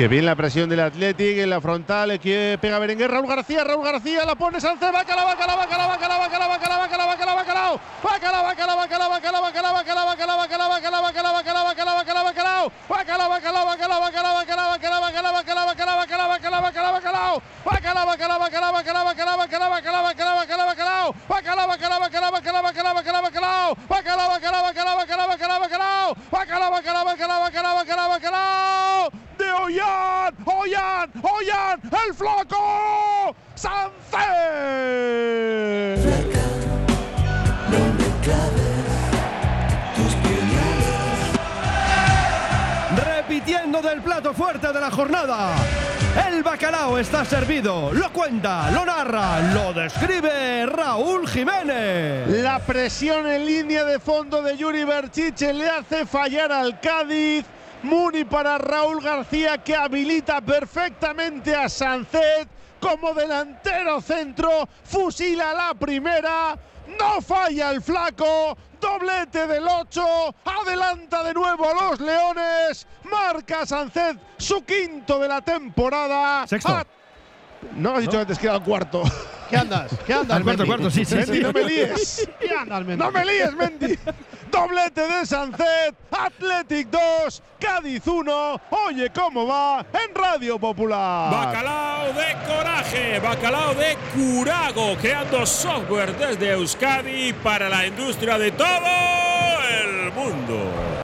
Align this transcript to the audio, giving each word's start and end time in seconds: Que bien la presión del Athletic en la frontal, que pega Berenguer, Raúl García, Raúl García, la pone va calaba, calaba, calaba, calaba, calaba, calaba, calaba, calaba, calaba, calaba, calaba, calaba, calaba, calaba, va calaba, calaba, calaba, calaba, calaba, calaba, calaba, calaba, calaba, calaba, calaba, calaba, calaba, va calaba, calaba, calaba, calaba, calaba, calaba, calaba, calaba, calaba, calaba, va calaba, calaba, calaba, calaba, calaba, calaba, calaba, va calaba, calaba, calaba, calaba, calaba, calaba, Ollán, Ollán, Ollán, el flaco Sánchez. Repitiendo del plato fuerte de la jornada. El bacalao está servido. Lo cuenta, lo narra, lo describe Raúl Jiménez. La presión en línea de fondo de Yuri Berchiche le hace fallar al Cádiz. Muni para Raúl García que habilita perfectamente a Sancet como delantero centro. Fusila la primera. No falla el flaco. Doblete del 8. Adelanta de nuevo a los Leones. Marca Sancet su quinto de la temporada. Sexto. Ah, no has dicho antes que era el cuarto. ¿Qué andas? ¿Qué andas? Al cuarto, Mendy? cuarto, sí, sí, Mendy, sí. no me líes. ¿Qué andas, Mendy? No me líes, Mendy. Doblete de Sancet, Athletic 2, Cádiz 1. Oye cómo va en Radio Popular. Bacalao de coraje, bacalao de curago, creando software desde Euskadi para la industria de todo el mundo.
Que 0.00 0.08
bien 0.08 0.24
la 0.24 0.34
presión 0.34 0.70
del 0.70 0.80
Athletic 0.80 1.40
en 1.40 1.50
la 1.50 1.60
frontal, 1.60 2.18
que 2.20 2.56
pega 2.58 2.78
Berenguer, 2.78 3.10
Raúl 3.10 3.26
García, 3.26 3.64
Raúl 3.64 3.84
García, 3.84 4.24
la 4.24 4.34
pone 4.34 4.58
va 4.58 5.04
calaba, 5.04 5.36
calaba, 5.36 5.36
calaba, 5.36 5.68
calaba, 5.98 5.98
calaba, 5.98 6.30
calaba, 6.58 6.88
calaba, 6.88 6.88
calaba, 6.88 7.44
calaba, 7.44 7.78
calaba, 8.16 8.56
calaba, 8.56 8.88
calaba, 8.88 8.88
calaba, 8.88 9.20
calaba, 12.32 12.64
va 12.88 13.04
calaba, 13.04 13.40
calaba, 13.40 13.76
calaba, 13.76 14.10
calaba, 14.10 14.40
calaba, 14.40 14.78
calaba, 14.78 14.80
calaba, 14.80 14.80
calaba, 14.80 15.76
calaba, 15.76 16.06
calaba, 16.06 16.40
calaba, 16.40 16.72
calaba, 16.72 17.02
calaba, 17.02 17.42
va 17.68 17.80
calaba, 17.82 18.16
calaba, 18.16 18.50
calaba, 18.50 18.82
calaba, 18.82 19.12
calaba, 19.12 19.50
calaba, 19.50 19.82
calaba, 19.82 20.14
calaba, 20.14 20.46
calaba, 20.46 20.74
calaba, 20.74 21.10
va 21.28 21.42
calaba, 21.42 21.76
calaba, 21.76 22.08
calaba, 22.08 22.40
calaba, 22.40 22.72
calaba, 22.72 23.02
calaba, 23.02 23.30
calaba, 23.30 23.74
va 23.90 24.02
calaba, 24.02 24.40
calaba, 24.40 24.70
calaba, 26.88 27.16
calaba, 27.16 27.52
calaba, 27.52 28.18
calaba, 28.18 28.59
Ollán, 29.70 30.34
Ollán, 30.44 31.12
Ollán, 31.22 31.80
el 32.04 32.14
flaco 32.14 33.36
Sánchez. 33.54 34.00
Repitiendo 42.96 43.80
del 43.80 44.02
plato 44.02 44.34
fuerte 44.34 44.72
de 44.72 44.80
la 44.80 44.90
jornada. 44.90 45.54
El 46.26 46.42
bacalao 46.42 46.98
está 46.98 47.24
servido. 47.24 47.92
Lo 47.92 48.12
cuenta, 48.12 48.72
lo 48.72 48.84
narra, 48.84 49.40
lo 49.54 49.72
describe 49.72 50.66
Raúl 50.66 51.28
Jiménez. 51.28 52.26
La 52.42 52.58
presión 52.58 53.28
en 53.28 53.46
línea 53.46 53.84
de 53.84 54.00
fondo 54.00 54.42
de 54.42 54.56
Yuri 54.56 54.82
Berchiche 54.82 55.52
le 55.52 55.68
hace 55.68 56.06
fallar 56.06 56.50
al 56.50 56.80
Cádiz. 56.80 57.46
Muni 57.82 58.24
para 58.24 58.58
Raúl 58.58 59.00
García 59.02 59.58
que 59.58 59.74
habilita 59.74 60.40
perfectamente 60.40 61.54
a 61.54 61.68
Sancet 61.68 62.48
como 62.78 63.14
delantero 63.14 64.00
centro. 64.00 64.68
Fusila 64.84 65.54
la 65.54 65.74
primera. 65.74 66.58
No 66.98 67.20
falla 67.22 67.70
el 67.70 67.80
flaco. 67.80 68.56
Doblete 68.80 69.46
del 69.46 69.66
8. 69.66 70.34
Adelanta 70.44 71.22
de 71.22 71.34
nuevo 71.34 71.68
a 71.70 71.90
los 71.90 72.00
Leones. 72.00 72.86
Marca 73.10 73.64
Sancet 73.64 74.18
su 74.36 74.62
quinto 74.64 75.18
de 75.18 75.28
la 75.28 75.40
temporada. 75.40 76.46
Sexto. 76.46 76.72
Ah, 76.72 76.84
no 77.76 77.94
has 77.94 78.02
dicho 78.02 78.18
antes 78.18 78.38
que 78.38 78.46
era 78.46 78.56
el 78.56 78.62
cuarto. 78.62 79.02
¿Qué 79.50 79.56
andas? 79.56 79.90
¿Qué 80.06 80.14
andas? 80.14 80.36
Al 80.36 80.44
cuarto, 80.44 80.62
Mendy? 80.62 80.68
cuarto, 80.68 80.90
sí, 80.90 81.04
sí, 81.04 81.16
Mendy, 81.16 81.36
sí. 81.38 81.42
no 81.42 81.52
me 81.52 81.64
líes. 81.64 82.30
¿Qué 82.38 82.54
andas, 82.54 82.84
Mendy? 82.84 83.04
No 83.04 83.10
me 83.10 83.24
líes, 83.24 83.54
Mendy. 83.54 83.98
Doblete 84.50 85.06
de 85.06 85.26
Sancet, 85.26 85.94
Athletic 86.10 86.88
2, 86.90 87.42
Cádiz 87.58 88.06
1. 88.06 88.60
Oye 88.70 89.10
cómo 89.10 89.46
va 89.46 89.84
en 89.92 90.14
Radio 90.14 90.58
Popular. 90.58 91.30
Bacalao 91.30 92.12
de 92.12 92.36
coraje, 92.46 93.20
bacalao 93.20 93.74
de 93.74 93.96
curago, 94.12 94.96
creando 95.00 95.46
software 95.46 96.16
desde 96.16 96.50
Euskadi 96.52 97.32
para 97.32 97.68
la 97.68 97.86
industria 97.86 98.38
de 98.38 98.50
todo 98.50 98.68
el 99.82 100.12
mundo. 100.12 100.90